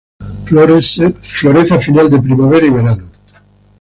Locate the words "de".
2.09-2.19